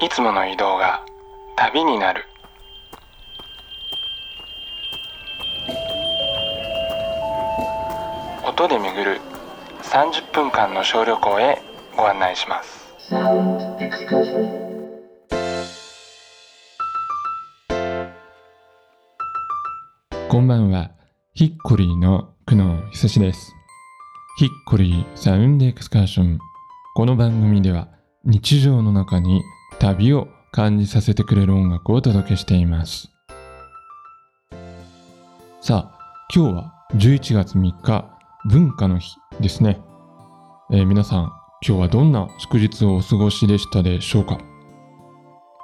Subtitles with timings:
[0.00, 1.04] いつもの移動が
[1.56, 2.24] 旅になる
[8.44, 9.20] 音で巡る
[9.82, 11.62] 30分間の小旅行へ
[11.96, 12.84] ご案内します
[20.28, 20.90] こんばんは。
[21.34, 23.54] ヒッコリーの久野久志です。
[24.38, 26.38] ヒッコリーサウンドエクスカーション。
[26.96, 27.86] この番組では
[28.24, 29.42] 日常の中に
[29.78, 33.10] 旅を感じさせてくれる音楽をお届けしています。
[35.60, 35.98] さあ、
[36.34, 38.04] 今日は11月3日、
[38.48, 39.80] 文化の日ですね。
[40.70, 41.32] えー皆さん、
[41.66, 44.38] 今日はどんな祝日をお過ごしでしたでしょうか？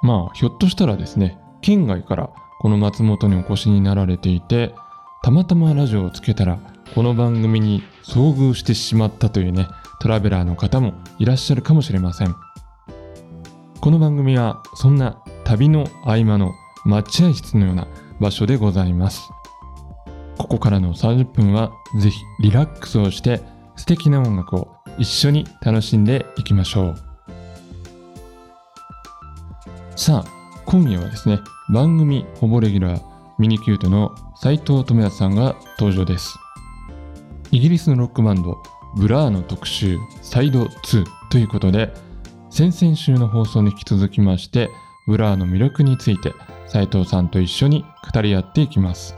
[0.01, 4.73] まあ、ひょっとしたらですね、県外からこの松本にお越しになられていて、
[5.23, 6.59] たまたまラジオをつけたら、
[6.95, 9.67] この番組に遭遇してしまったというね、
[9.99, 12.35] トラベラーの方もいらっしゃるかもしれません。
[13.81, 16.53] この番組は、そんな旅の合間の
[16.85, 17.87] 待合室のような
[18.19, 19.31] 場所でございます。
[20.37, 23.41] ここからの30分は、ぜひリラックスをして、
[23.75, 24.67] 素敵な音楽を
[24.99, 26.95] 一緒に楽しんでいきましょう。
[29.95, 31.39] さあ、今夜はですね、
[31.73, 33.01] 番組ほぼレギュラー
[33.39, 36.37] ミニキュートの斉藤智康さんが登場です。
[37.49, 38.61] イギリスのロックバンド
[38.95, 41.91] ブラーの特集サイド2ということで、
[42.51, 44.69] 先々週の放送に引き続きまして、
[45.07, 46.33] ブラーの魅力について
[46.67, 49.15] 斉藤さんと一緒に語り合っていきます。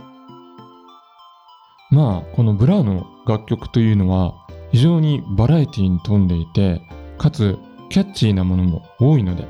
[1.89, 4.35] まあ、このブラーの楽曲というのは
[4.71, 6.83] 非常にバラエティに富んでいて、
[7.17, 7.57] かつ
[7.89, 9.47] キャッチーなものも多いので、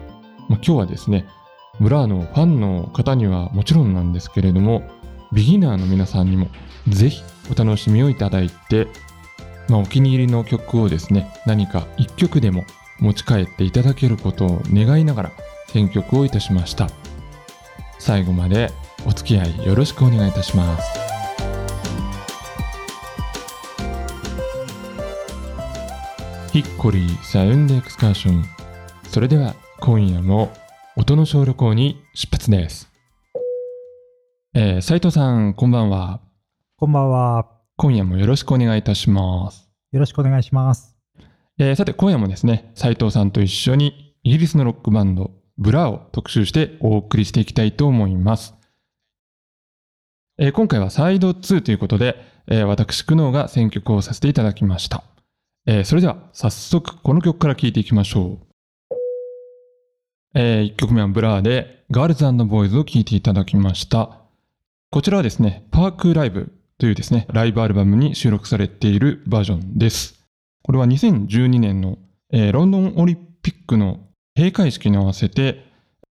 [0.47, 1.25] まあ、今日はですね、
[1.81, 4.89] ブラーのファンの方にはもちろんなんですけれども、
[5.33, 6.47] ビギナーの皆さんにも
[6.87, 8.87] ぜひお楽しみをいただいて、
[9.67, 12.63] まあ、お気に入りの曲をですね、何か一曲でも
[13.03, 15.31] 持ち帰っていただけることを願いながら
[15.67, 16.89] 選曲をいたしました。
[17.99, 18.71] 最後まで
[19.05, 20.99] お付き合いよろしくお願いいたします。
[26.53, 28.45] ヒッコリーサウンドエクスカーション。
[29.09, 30.53] それでは今夜も
[30.95, 32.89] 音の小旅行に出発です。
[34.53, 36.21] えー、斉藤さん、こんばんは。
[36.77, 37.49] こんばんは。
[37.75, 39.69] 今夜もよろしくお願いいたします。
[39.91, 40.92] よろしくお願いします。
[41.59, 48.55] えーさて、今夜もですね、斉藤さんと一緒にイギリスのロックバンド、ブラを特集してお送りしていきたいと思います。
[50.39, 52.15] えー今回はサイド2ということで、
[52.47, 55.03] えー私、久能が選曲をさせていただきました。
[55.67, 58.47] えーそれでは、早速、この曲から聴いていきましょう。
[60.35, 64.17] え1曲目はブラーで、ガールズボーイズを聴いていただきました。
[64.89, 70.22] こちらはですね、パークライブというですね、ライブアルバムに収録されているバージョンです。
[70.63, 71.97] これは2012年の、
[72.31, 73.99] えーロンドンオリンピックの
[74.35, 75.65] 閉会式に合わせて、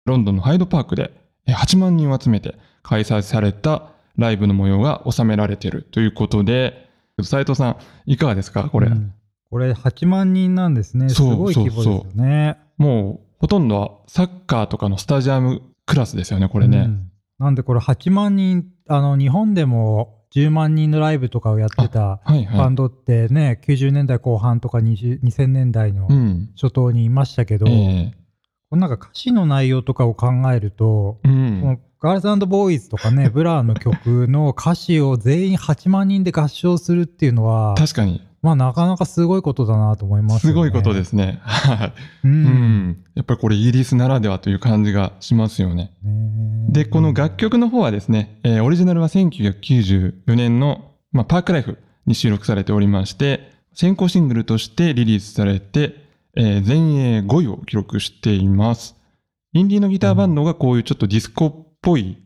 [0.05, 1.11] ロンドンのハイドパークで
[1.47, 6.87] えー8万人を集めて開催されたライブの模様が収められているということで、
[7.21, 8.87] 斉藤さん、いかがですかこれ？
[8.87, 9.13] うん
[9.49, 11.09] これ8万人なんですね。
[11.09, 12.57] すそうごい規模ですよね。
[12.79, 16.77] もう、ほとんどはサッカーとかのスタジアムクラスですよね、これね。
[16.79, 17.09] うん
[17.39, 22.57] なんでこれ8万人、あの、日本でも10万人のライブとかをやってたはいはい。
[22.57, 26.49] バンドってね、90年代後半とか20 2000年代のうん。
[26.55, 28.13] 初頭にいましたけど、え
[28.69, 31.61] このなんか歌詞の内容とかを考えると、えうん。
[31.61, 41.05] このガールズボーイズとかね、ブラーの曲の歌詞を全員8万人で合唱するっていうのは、確かに、まあなかなかすごいことだなと思います、すごいことで。
[41.05, 41.39] すね。
[41.43, 41.93] はい。
[42.25, 42.27] う。
[42.27, 42.43] うん
[42.89, 43.03] ん。
[43.15, 45.93] やっぱりこれイギリスならではという感じがしますよね。
[46.03, 55.95] ねで、この楽曲の方はですね、えーオリジナルは1994年の、まあ、パークライフに収録されておりまして、先行シングルとしてリリースされて、
[56.35, 58.97] えー全英5位を記録しています。
[59.53, 62.17] インディーのギターバンドがこういうちょっとディスコっぽい、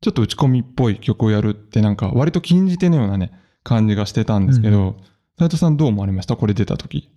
[0.00, 3.30] ちょっと打ち込みっぽい曲をやるってなんか割と禁じ手のようなね、
[3.62, 4.96] 感じがしてたんですけど、
[5.40, 6.36] 斉藤さんどう思われました？
[6.36, 7.08] これ出た時。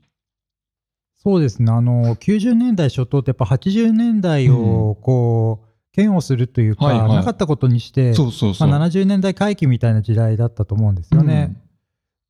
[1.21, 1.73] そうですね。
[1.73, 8.69] あの、90年代初頭ってやっぱ80年代をこう、嫌悪するというか、はいはいなかったことにして、そうそうそう。
[8.69, 11.61] まあ、70年代回帰みたいな時代だったと思うんですよね。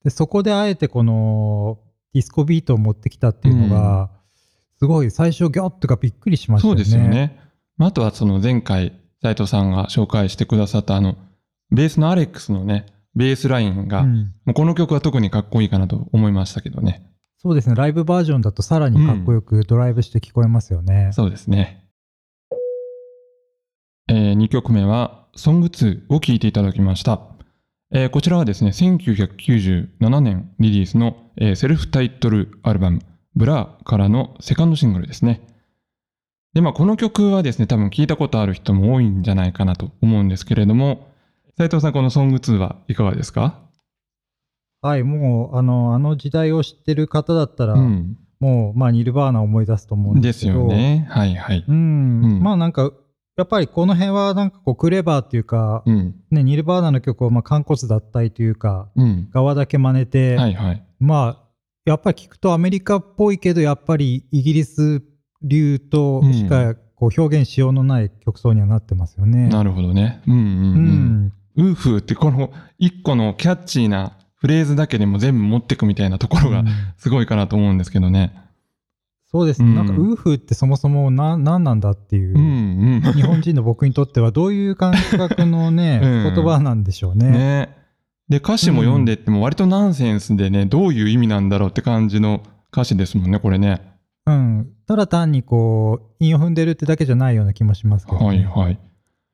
[0.04, 1.78] でそこであえてこの
[2.14, 4.10] ディスコビートを持ってきたっていうのが、
[4.80, 6.84] すごい最初ギョッとかびっくりしましたよね。
[6.84, 7.40] そうですよね。
[7.78, 11.18] まあ、あとはその前回、斉藤さんが紹介してくださったあの、
[11.72, 17.10] ベースのアレックスのね、ベースラインが、うんもうこの曲は特にかっこいいかなと思いましたけどね。
[17.38, 17.76] そうですね。
[17.76, 21.10] ライブバージョンだとさらにかっこよくドライブして聞こえますよね。
[21.14, 21.86] そうですね。
[24.08, 27.22] え2曲目は、ソング2を聴いていただきました。
[27.92, 33.02] えーこちらはですね、1997年リリースの、えーセルフタイトルアルバム、
[33.36, 35.48] ブラーからのセカンドシングルですね。
[36.54, 41.08] で、まあ、この曲はですね、多分聞いたことある人も多いんじゃないかなと思うんですけれども、
[41.58, 43.60] 斉藤さん、このソング2はいかがですか？
[44.82, 48.18] はい、もう、あの、あの時代を知ってる方だったら、うん。
[48.40, 50.60] もう、まあ、ニルバーナを思い出すと思うんでですすけど。
[50.62, 50.68] よ。
[50.68, 51.08] ね。
[51.10, 51.64] はいはい。
[51.66, 51.76] うん。
[52.26, 52.92] うんまあ、なんか、
[53.38, 56.16] やっぱりこの辺はなんかこう、クレバーっていうか、うん。
[56.32, 59.30] ね、ニルバーナの曲を、まあ、肝骨脱退というか、うん。
[59.32, 60.84] 側だけ真似て、はいはい。
[61.00, 61.44] まあ、
[61.86, 65.02] やっぱり聞くとアメリカっぽいけど、やっぱりイギリス
[65.44, 69.48] 流としかこう表現しようのない曲奏にはなってますよね。
[69.50, 70.22] なるほどね。
[70.28, 70.46] うんうんうう
[70.80, 71.34] ん。
[71.62, 71.66] ん。
[71.68, 76.68] ウーフーってこの一個のキャッチーなフレーズだけでも全部持ってくみたいなところがうん
[76.98, 78.40] すごいかなと思うんですけどね。
[79.34, 79.70] そうですね。
[79.70, 83.14] うんなんか、ウーフってそもそもな何なんだっていう、うんうん。
[83.14, 87.32] 日本人の僕にとってはどういう感覚のね、 うん言葉なんでしょうね。
[87.32, 87.78] ね。
[88.30, 93.82] で、歌詞も読んでっても割とナンセンスでね、どういう意味なんだろうって感じの歌詞ですもんね、これね。
[94.28, 94.68] うん。
[94.88, 98.26] ただ単にこう、韻を踏んでるってだけじゃないような気もしますけど、ね。
[98.26, 98.80] はいはい。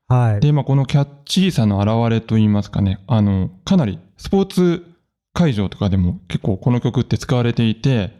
[0.09, 0.39] はい。
[0.41, 4.85] で、まあ、このキャッチーさの表れといいますかね、あの、かなりスポーツ
[5.33, 8.11] 会場とかでも結構この曲って使われていて、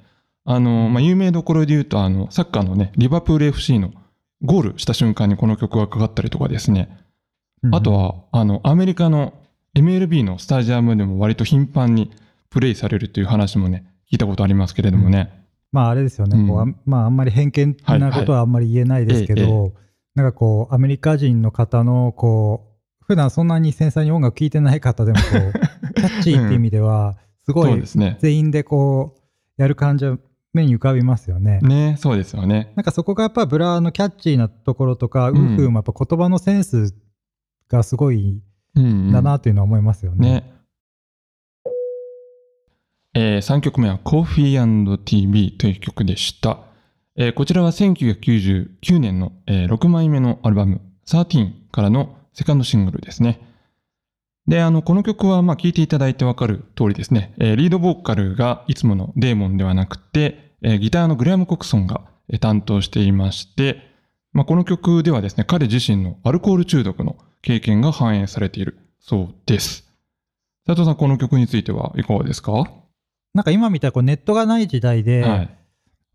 [0.46, 3.92] あの、まあ、有名どころで言うと、あの、サッカーのね、リバプール FC の
[4.44, 6.96] ゴールした瞬間にこの曲がかかったりとかですね、
[7.64, 9.34] うんあと、は、あの、アメリカの
[9.76, 12.12] MLB のスタジアムでも割と頻繁に
[12.50, 15.46] プレイされるという話もね、聞いたことありますけれどもね。
[15.72, 16.48] まああれですよね、うん。
[16.48, 19.68] こうあんまああんまり偏見なことはあんまり言えないですけど、はいは
[20.20, 28.18] なんかこう、アメリカ人の方の、こう、普段そんなに繊細に音楽聴いてない方でもこう、 キャッチーって意味では、すごいそうですね。
[28.20, 30.18] 全員でこう、やる感じは
[30.54, 31.60] 目に浮かびますよね。
[31.62, 32.74] ね、そうですよね。
[32.76, 36.94] なんかそこがやっぱブラーのキャッチーなところとか、うんウーフーもやっぱ言葉のセンス
[37.70, 38.42] がすごい
[38.76, 39.12] うん、うん。
[39.14, 40.30] だなというのは思いますよね。
[40.30, 40.54] ね。
[43.14, 46.69] えー、3曲目は Coffee&TV という曲でした。
[47.22, 53.42] えーこちらは1999年の、えー6枚目のアルバム13からのセカンドシングルですね。
[54.48, 63.82] で、あの、この曲は、まあ、聴いていただいてわかる通りですね、えーリードボーカルがいつものデーモンではなくて、えーギターのグレアム・コクソンが、えー担当していまして、
[64.32, 69.86] まあ、この曲ではですね、彼自身のアルコール中毒の経験が反映されているそうです。
[70.66, 72.52] 佐藤さん、この曲についてはいかがですか？
[72.54, 72.68] は
[73.34, 75.59] なんか今みたネットがない時代で、い。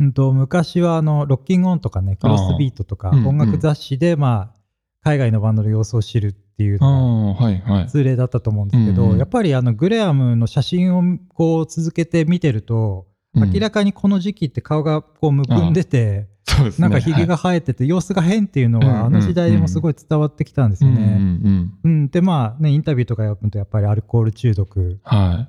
[0.05, 3.27] うんと昔はあのロッキングオンとかね、クロスビートとか、うんうん。
[3.29, 4.61] 音楽雑誌で、まあ、
[5.03, 7.87] 海外のバンドの様子を知るっていうあのが。
[7.87, 9.19] 通例だったと思うんですけど、うんうん。
[9.19, 16.33] やっぱりあのグレアムの写真をこう続けて見てると、明らかかにこの時期って顔がこうむくんでて。
[16.79, 21.41] なんかひげが生えてて、様子が変っていうのは、うんうんあの時代でもすごい伝わってきたんですはい、ようんうんね。
[21.43, 21.73] うん。
[21.85, 25.49] うん、で、まあね、インタビューとか読むと、やっぱりアルコール中毒は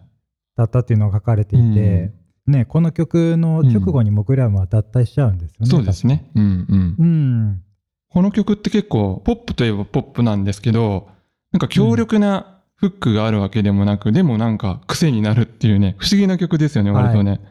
[0.56, 2.14] だったっていうのが書かれていて、
[2.48, 5.64] ね、この曲の直後にもグレアムは脱退しちゃうんですよい。
[5.64, 5.70] ね。
[5.70, 6.30] そうですね。
[6.36, 6.96] うんうん。
[7.00, 7.64] うん。
[8.10, 11.10] この曲って結構、ポップといえばポップなんですけど、
[11.52, 17.42] なんか強力なフックがあるわけでもなく、でもなんか癖になるっていうね、不思議な曲ですよね、割とね。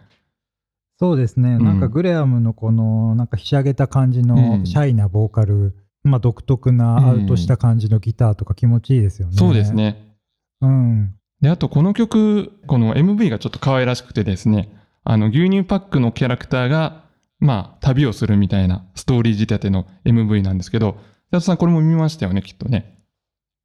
[0.99, 1.56] そうですね。
[1.56, 5.75] んなんかグレアムのこの、なんかひしゃげた感じうんのシャイなボーカル、
[6.05, 9.35] まあ独特なアウトした感じのギターとか気持ちいいですよね。
[9.37, 9.73] そうです。
[9.73, 10.17] ね。
[10.61, 11.14] うん。
[11.40, 14.70] で、あとこの曲、この MV がちょっと可愛らしくてですね、
[15.04, 17.04] あの、牛乳パックのキャラクターが、
[17.38, 20.94] まあ、旅をするみたいなストーリー仕立ての MV なんですけど、
[21.30, 22.99] 佐藤さんこれも見ましたよね、きっとね。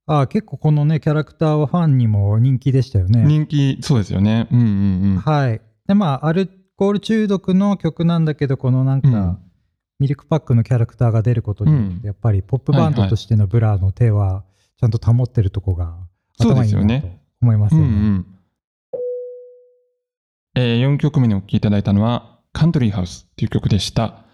[0.06, 3.24] ああ、結構このね、キャラクターはファンにも人気でしたよね。
[3.24, 4.48] 人気、そうですよね。
[4.52, 5.18] うんうんうん。
[5.18, 5.62] はい。
[5.88, 9.38] で、まあ、アルコール中毒の曲なんだけど、このなんか、うん
[10.00, 14.46] ミルクパックのキャラクターが出ることによって、うんやっぱりポップバンドとしてのブラの手は、
[14.80, 15.98] ちゃんと保ってるとこが、
[16.40, 18.24] そう頭いいなとですよね思いますよね。
[20.56, 24.26] えー、4曲目にお聴きいただいたのは、カントリーハウスという曲でした。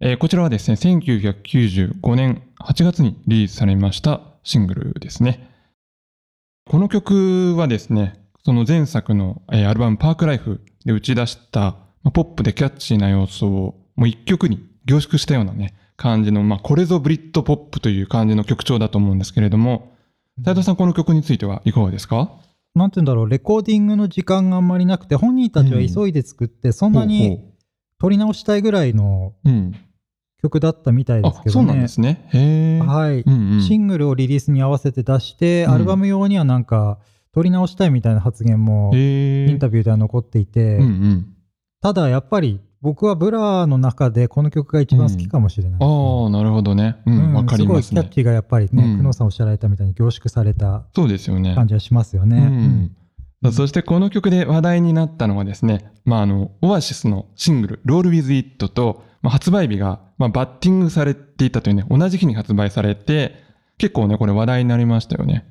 [0.00, 5.48] えーこちらはですね、1995年8月にリリースされましたシングルですね。
[6.70, 8.14] この曲はですね、
[8.44, 11.60] その前作の、えーアルバムパークライフで打ち出した、
[12.02, 19.92] まあポップでキャッチーな要素をもう一曲に凝縮したようなね、感じの、まあ、これぞブリッドポップという感じの曲調だと思うんですけれども、
[20.42, 22.40] 斉藤さん、この曲についてはいかがですか？
[22.74, 27.50] なんて言うんだろう、レコーディングの時間があんまりなくて、本人たちは急いで作って、そんなにほ
[27.98, 29.34] 撮り直したいぐらいの。
[30.42, 31.52] 曲だったみたいであすけどね。
[31.52, 32.80] そうなんですね。
[32.86, 36.98] はい、うんうんシングルをリリースに合わせて出して、うんアルバム用にはなんか、
[37.32, 38.90] 撮り直したいみたいな発言も。
[38.94, 41.34] インタビューでは残っていて、うんうん。
[41.82, 46.96] ただやっぱり、僕はブラの中でこの曲が一番好きかもしれないですね、ああ、なるほどね。
[47.06, 48.14] うん、わ、かりますねすごいキャッ。
[48.14, 51.54] チーがやっぱりね、うん久能さんおっしゃられたみたいに凝縮されたそうですよね。
[51.54, 52.38] 感じはしますよね。
[52.38, 53.52] ううんん。
[53.52, 63.34] そしてこの曲で話題になったのはですね、まあ、あの、オアシスのシングル、Roll With It と、まあ、発売日が、まあ、バッティングされていたというね、同じ日に発売されて、
[63.78, 65.46] 結構ね、これ話題になりましたよね。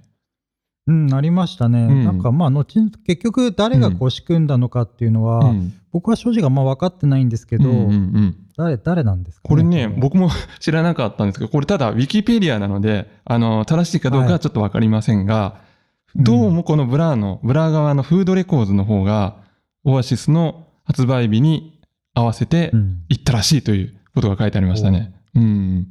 [0.89, 1.83] うん、なりましたね。
[1.83, 2.03] うん。
[2.03, 5.73] なんかまあ、後々結局誰がこう仕組んだのかっていうのは、うん。
[5.91, 8.35] 僕は正直あんま分かってないんですけど、うんうんうん。
[8.57, 15.61] 誰、誰なんですか、これね、は僕も知らなかったんですけど、これただウィキペディアなので、あの、正しいかどうかはちょっとわかりませんが、
[16.15, 19.37] いどうもこのブラーの、ブラー側のフードレコーズの方が、
[19.83, 21.79] オアシスの発売日に
[22.15, 25.13] 合わせてうん、行ったらしいということが書いてありましたね。
[25.35, 25.87] うん。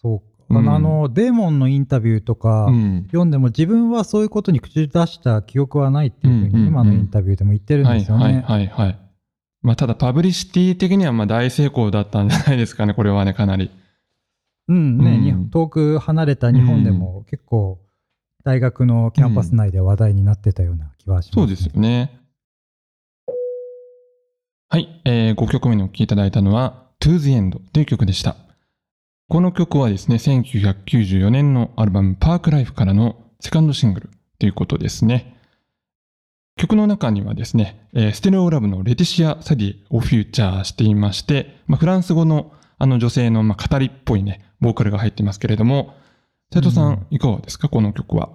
[0.00, 3.02] そうか、うんあの、デーモンのインタビューとか、うん。
[3.06, 8.24] 読んでも自分はそういうことに口出した記憶はないっていうふううんうんうんに今のインタビューでも言ってるんはいですよね。
[8.24, 8.98] はいはいはい。
[9.62, 13.70] まあただパブリシティ的にはまあ大成功だったんじゃないですかね、 これはね、かなり。
[14.68, 17.78] うんね、うんに遠く離れた日本でも結構
[18.44, 22.20] 大学のキャンパス内で話題になってたような気はします、そうですよね。
[24.68, 28.36] はい、えー、5曲目にお聴きいただいたのは To the End という曲でした。
[29.28, 35.36] この曲はですね、1994年のアルバムパークライフからのセカンドシングルということですね。
[36.56, 45.94] 曲の中にはですね、えーステレオラブのレティシア・サディをフューチャーしていまして、まあ、フランス語のあの女性のまあ語りっぽいね、ボーカルが入っていますけれども、
[46.52, 48.30] 斉藤さんいかがですか、この曲は。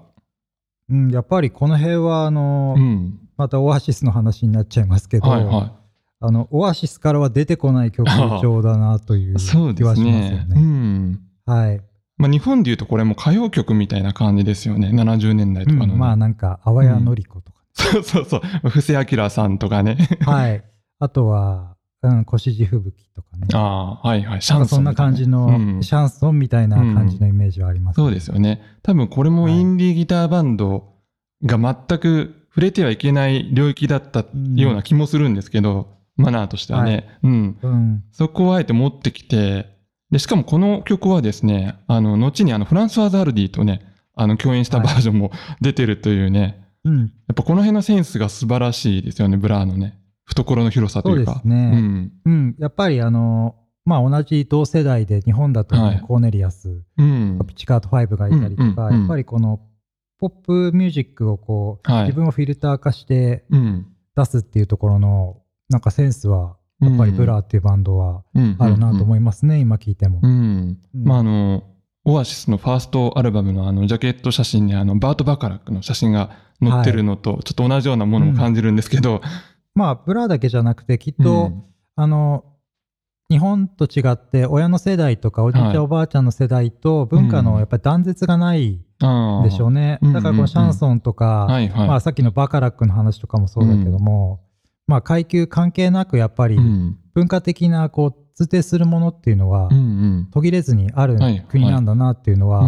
[0.89, 3.19] うん、やっぱりこの辺はあの、うん。
[3.37, 5.80] またオアシスの話になっちゃいますけど、はいはい。
[6.23, 8.07] あのオアシスからは出てこない曲
[8.41, 10.45] 調だなというそうで気はしすますよね。
[10.49, 10.61] うね。
[10.61, 11.19] ん。
[11.47, 11.81] はい、
[12.17, 14.89] まあ、日本でいうとこれも歌謡曲みたいな感じですよね。
[14.89, 18.69] 70年代とかのね、うんまあなんか淡谷のり子とか、 そうそうそう。
[18.69, 19.97] 布施明さんとかね。
[20.21, 20.63] はい
[20.99, 24.41] あとは、うん、越路吹雪とかねああ、はいはい。
[24.43, 28.61] シャンソンみたい感じの、うんシャンソンみたいな感じのイメージはあります、そうですよね。
[28.83, 30.93] 多分これもインディーギターバンド
[31.43, 36.91] が全く触れてはいけない領域だったような気もするんですけど、マナーとしてはね。
[36.91, 37.57] はいうん。
[37.61, 39.67] うんそこをあえて持ってきて、
[40.11, 43.81] で、しかもこの曲はですね、あの、後にあの、フランソワーズ・アルディとね、
[44.13, 49.99] あの、共演したバージョンも出てるというね、うん、やっぱこの辺のセンスが素晴らしいですよね、ブラーのね。
[50.25, 51.33] 懐の広さというか。
[51.33, 52.11] そうですねうん。
[52.25, 57.39] うん、やっぱりあの、まあ、同じ同世代で日本だとね、はいコーネリアス、うん。
[57.47, 59.59] ピチカート5がいたりとか、うんうんうんやっぱりこの
[60.19, 63.87] ポップミュージックをこう、はい自分をフィルター化してうん。
[64.15, 65.40] 出すっていうところの
[65.71, 68.55] なんかセンスはやっぱりブラーっていうバンドはうん。
[68.59, 70.19] あるなと思いいますね、今聞いても。
[70.21, 70.79] うん。
[70.93, 71.63] うんまあ、あの、
[72.05, 79.21] オアシスのファーストアルバムのあの、ジャケット写真にあの、バート・バカラックの写真が載ってるのと、ちょっと同じようなものも感じるんですけど、
[79.73, 81.63] まあブラーだけじゃなくてきっと、うん
[81.95, 82.45] あの
[83.29, 88.81] 日本と違って親の世代とかおじいちゃん、はいおばあちゃんの世代と文化のやっぱり断絶がない
[89.43, 89.99] でしょうね。
[90.01, 91.87] うんだからこのシャンソンとか、はいはい。
[91.87, 94.41] まあ、さっきのバカラックの話とかもそうだけども、
[94.91, 96.97] まあ階級関係なくやっぱりうん。
[97.13, 99.69] 文化的なこう通底するものっていうのは。
[100.31, 102.63] 途切れずにあるはい国なんだなっていうのは。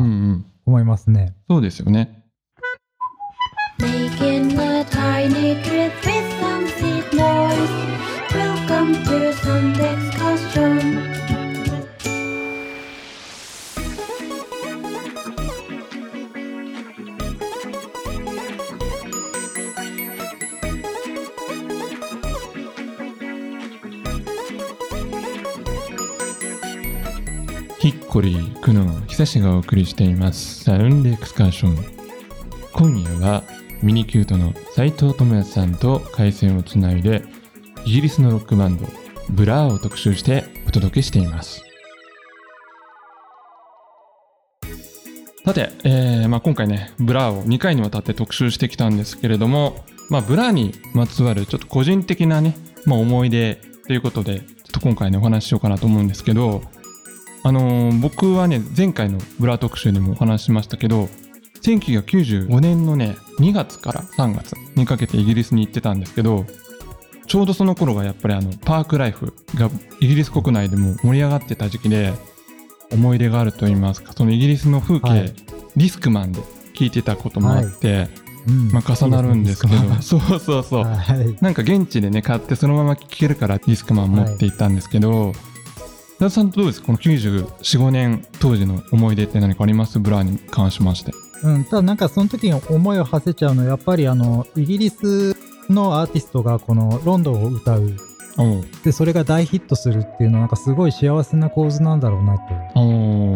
[0.65, 1.36] 思いますね。
[1.50, 2.24] そうですよね。
[3.80, 7.70] Making a tiny trip with some seed noise.
[8.32, 9.32] Welcome to
[28.13, 30.65] コリー、クノン、久しがお送りしています。
[30.65, 31.77] サウンドエクスカーション。
[32.72, 33.41] 今夜は
[33.82, 37.24] ミニキュートの斉藤智也さんと回線をつないで、
[37.86, 38.86] イギリスのロックバンド、
[39.32, 41.63] ブラーを特集してお届けしています。
[45.43, 52.55] さて、えーまあ、今回ね、ブラーを2回にわたって特集してきたんですけれども、まあ、ブラーにまつわるちょっと個人的なね、
[52.86, 56.62] まあ、思い出ということで、ちょっと今回ね、お話ししようかなと思うんですけど、
[57.43, 61.09] あのー僕はね、前回のブラ特集でもお話ししましたけど、
[61.62, 66.45] 1995年のね、2月から3月にかけてイギリスに行ってたんですけど、
[67.27, 69.69] ちょうどその頃がやっぱりあの、パークライフが
[70.00, 72.13] イギリス国内でも盛り上がってた時期で、
[72.91, 75.33] 思い出があると言いますか、そのイギリスの風景、はい
[75.75, 76.39] ディスクマンで
[76.75, 78.07] 聞いてたこともあって、
[78.47, 80.83] うんまあ重なるんですけど、そうそうそう。
[80.83, 81.35] はい。
[81.41, 85.52] なんか現地でね、買ってそのまま聴けるからディスクマン持って行ったんですけど、田
[86.20, 86.88] 田さんとどうですか？
[86.88, 90.00] この94、5年当時の思い出って何かあります？
[90.00, 91.12] ブラーに関しまして。
[91.43, 95.36] うん、ただなんかその時に思いを馳せちゃうのはやっぱりあのイギリス
[95.70, 97.93] のアーティストがこのロンドンを歌う。
[98.84, 102.43] でそれが大ヒットするっていうのはなんかすごい幸せな構図なんだろうなと。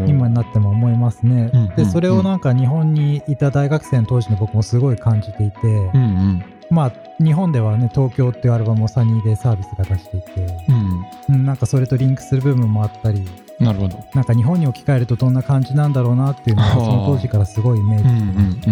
[0.07, 1.51] 今になっても思いますね。
[1.53, 1.75] うんうんうん。
[1.75, 6.43] でそれをなんか日本にいた大学生の当時の僕もすごい感じていて、うんうん。
[6.69, 6.93] まあ
[7.23, 10.27] 日本ではね東京っていうアルバムをサニーデイサービスが出していて、
[10.69, 11.35] うん。
[11.35, 13.25] うん、なんかそれとリンクする部分もあったり。
[13.59, 13.97] なるほど。
[14.13, 18.11] なんか日本に置き換えるとどんな感じなんだろうなっていうのがその当時からすごいイメージう
[18.49, 18.69] んして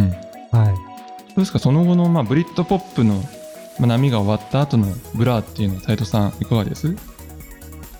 [0.51, 0.73] まはい。
[0.73, 0.81] ど
[1.37, 1.59] うですか？
[1.59, 3.15] その後の、まあ、ブリッドポップの、
[3.79, 4.85] まあ、波が終わった後の
[5.15, 6.95] ブラーっていうのは斉藤さんいかがです？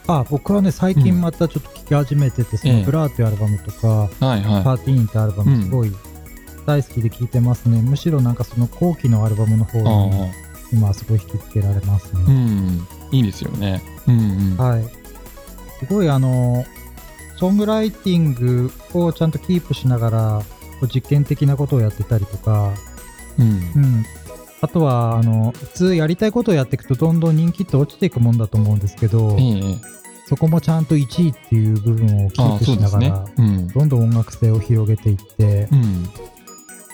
[0.07, 2.79] あ僕はね最近またちょっと聴き始めてて、そええ。
[2.81, 5.91] のブラーっていうアルバムとか、はいは Thirteen ってアルバムすごい
[6.65, 9.83] 大好きで聴いてますね、むしろなんかその後期のアルバムの方い。
[9.83, 10.31] にあ
[10.73, 12.19] 今はすごい引きつけられますあ。
[12.19, 12.87] うね、ん。
[13.11, 13.81] いいですよね。
[14.07, 14.21] うんう
[14.55, 14.57] ん。
[14.57, 15.05] はい
[15.79, 16.65] すごいあの
[17.37, 20.41] ソングライティングをちゃんとキープしながら
[20.93, 22.73] 実験的なことをやってたりとか、
[23.37, 24.05] うんうん、
[24.61, 29.75] あとはあの普通やりたいことをやっていくとどんどん人気って落ちていくもんだと思うんですけど、え
[30.27, 33.25] そこもちゃんと1位っていう部分をキープしながら、。
[33.37, 33.67] うん。
[33.67, 36.09] どんどん音楽性を広げていって、うん。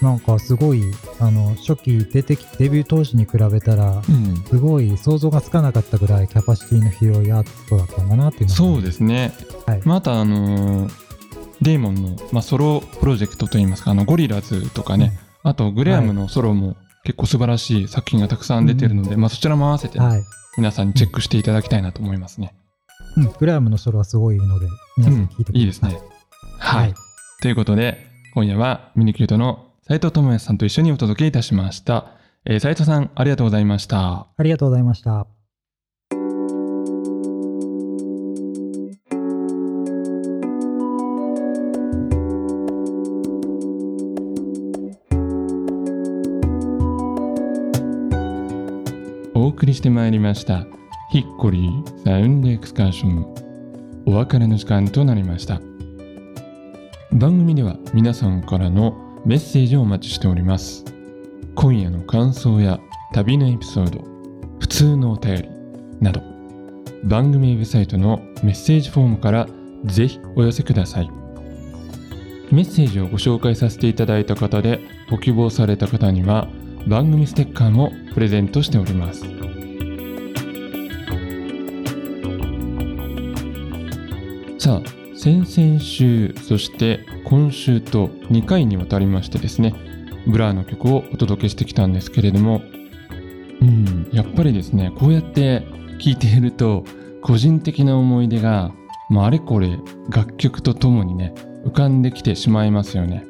[0.02, 0.84] なんかすごい
[1.20, 4.36] あの初期出てきデビュー当時に比べたらうん。
[4.46, 9.34] すごい想像がつかなかったぐらいキャパシティの広いアーティストだったんだなっていうそうですね。
[9.66, 9.82] はい。
[9.86, 11.12] またあのー
[11.62, 20.24] デーモンの、まあ、ソロプロジェクトといいますかあのゴリラズとかね、あとグレアムのソロも結構素晴らしい作品がたくさん出てるので、まあ、そちらも合わせてね、はい、
[20.58, 22.56] 皆さんにチェックしていただきたいなと思いますね。
[23.18, 24.68] うん、グラムのソロはすごいいいので
[24.98, 26.02] 皆さん聞いてください、いいですね。
[26.60, 26.94] はい、はい。
[27.42, 32.14] ということで今夜はミニキュートの斉藤智也さんと一緒にお届けいたしました。
[32.46, 34.28] えー、斉藤さんありがとうございました。
[34.38, 35.28] ありがとうございました
[49.36, 50.66] お送りしてまいりました
[51.12, 55.60] ヒッコリーサウンドエクスカーションお別れの時間となりました
[57.12, 60.84] 番組では皆さんからのメッセージをお待ちしております。
[61.54, 62.80] 今夜の感想や
[63.14, 64.04] 旅のエピソード
[64.60, 65.50] 普通のお便り
[66.00, 66.22] など
[67.04, 69.48] 番組ウェブサイトのメッセージフォームから
[69.86, 71.10] ぜひお寄せください。
[72.52, 74.80] メッセージをご紹介させていただいた方で
[75.10, 76.48] ご希望された方には
[76.88, 79.22] 番組ステッカーもプレゼントしております。
[84.58, 89.76] さあ先々週そして今週と2回にわたりましてですね
[90.26, 92.64] ブラーの曲をお届けしてきたんですけれども
[93.62, 95.62] うんやっぱりですねこうやって
[96.00, 96.86] 聴いていると
[97.22, 98.72] 個人的な思い出が、
[99.12, 99.78] まあ、あれこれ
[100.10, 101.36] 楽曲とともにね
[101.68, 103.24] 浮かんできてしまいますよね。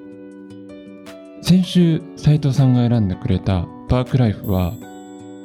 [1.42, 4.76] 先週斉藤さんが選んでくれたパークライフは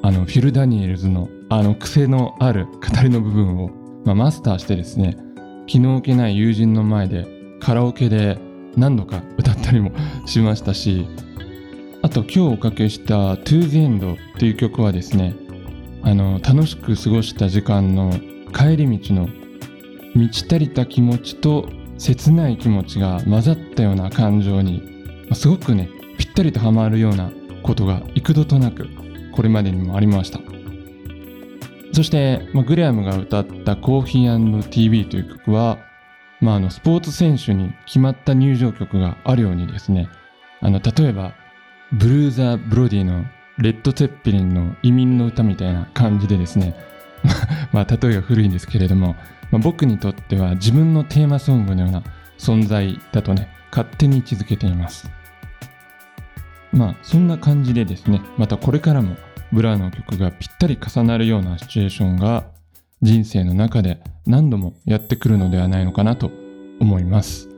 [0.05, 3.71] あのフィル・ダニエルズのあの癖のある語りの部分を、
[4.05, 5.26] まあ、マスターしてですね
[5.67, 7.27] 気の置けない友人の前で
[7.61, 8.39] カラオケで
[8.77, 9.93] 何度か歌ったりも
[10.27, 11.07] しましたし
[12.03, 15.35] あと今日おかけした「To the End」という曲はですね
[16.03, 18.13] あの楽しく過ごした時間の
[18.55, 19.29] 帰り道の
[20.15, 24.83] 満ち足りた気持ちと切ない気持ちが混ざったような感情に
[25.33, 27.31] すごくねぴったりとはまるような
[27.63, 28.89] ことが幾度となく
[29.33, 30.46] これまでにもありました。
[31.97, 35.79] そして、まあ、グレアムが歌った「コーヒー &TV」という曲は、
[36.43, 40.11] まあ、あのスポーツ選手に決まった入場曲があるようにですね
[40.61, 41.33] あの例えば
[41.93, 43.25] ブルーザー・ブロディの
[43.57, 46.75] レッド・ツェッペリンの移民の歌みたいな感じでですね
[47.73, 49.17] まあ例えが古いんですけれども、
[49.51, 52.03] まあ、僕にとっては自分のテーマソングのような
[52.37, 55.11] 存在だとね勝手に位置づけています。
[56.75, 59.17] まあそんな感じでですねまたこれからも
[59.53, 62.47] ブラーの曲がぴったり重なるようなシチュエーションが
[63.03, 66.31] 人生の中で何度もやってくるのではないのかなと
[66.81, 67.49] 思います、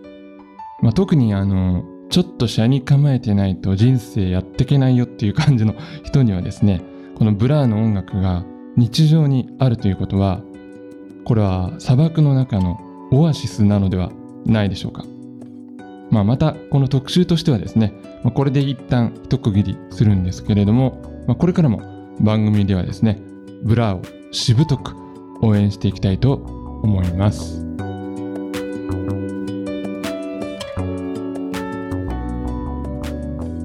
[0.82, 5.74] まあ、特にあのちょっと斜に構えてないと人生やってけないよっていう感じの
[6.04, 6.82] 人にはですね
[7.16, 8.44] このブラーの音楽が
[8.76, 10.42] 日常にあるということは
[11.24, 14.10] これは砂漠の中のオアシスなのでは
[14.46, 15.04] ないでしょうか。
[16.10, 21.82] まあ、またこの特集としてはですね、まあ、これで一旦一区切りするんですけれども、まあ、これからも
[22.20, 23.20] 番組ではですね
[23.62, 24.94] ブラーをしぶとく
[25.42, 26.34] 応援していきたいと
[26.82, 27.64] 思います。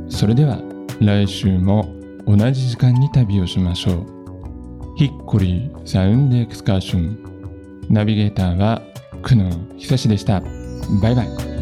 [0.10, 0.62] それでは
[1.02, 1.94] 来週も
[2.26, 4.06] 同じ時間に旅をしましょう。
[4.96, 7.18] ヒッコリーサウンドエクスカーション。
[7.90, 8.82] ナビゲーターは
[9.24, 10.42] 久野久志でした。
[11.02, 11.53] バイバイ。